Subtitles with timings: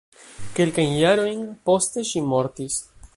[0.59, 2.83] Kelkajn jarojn poste ŝi mortis.